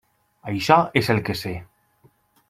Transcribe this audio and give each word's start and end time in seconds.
Això 0.51 0.77
és 1.01 1.09
el 1.15 1.21
que 1.27 1.35
sé. 1.41 1.51